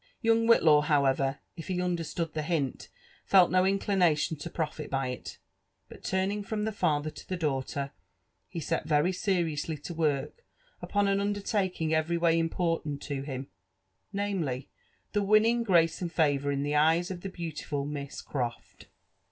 Youqg 0.23 0.47
Whillaw, 0.49 0.81
however, 0.85 1.41
if 1.55 1.67
he 1.67 1.79
understood 1.79 2.33
tlie 2.33 2.41
hint, 2.45 2.89
felt 3.23 3.51
no 3.51 3.63
inclination 3.65 4.35
to 4.37 4.49
profit 4.49 4.89
by 4.89 5.09
it; 5.09 5.37
but 5.89 6.03
turning 6.03 6.41
from 6.41 6.63
the 6.65 6.71
father 6.71 7.11
to 7.11 7.29
the 7.29 7.37
daughter, 7.37 7.91
he 8.47 8.59
set 8.59 8.87
very 8.87 9.11
seriously 9.11 9.77
to 9.77 9.93
work 9.93 10.43
upon 10.81 11.07
an 11.07 11.19
undertaking 11.19 11.93
every 11.93 12.17
way 12.17 12.39
important 12.39 12.99
to 13.03 13.21
him,— 13.21 13.45
namely, 14.11 14.69
the 15.11 15.21
winning 15.21 15.61
grace 15.61 16.01
and 16.01 16.11
favour 16.11 16.51
in 16.51 16.63
the 16.63 16.71
eyesof 16.71 17.21
the 17.21 17.29
beautiful 17.29 17.85
Mis^ 17.85 18.25
Croft. 18.25 18.87